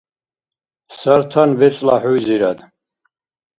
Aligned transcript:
Сартан 0.99 1.49
бецӏла 1.59 1.95
хӏуйзирад 2.01 2.59